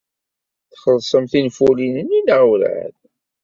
[0.71, 2.95] Txellṣemt tinfulin-nni neɣ werɛad?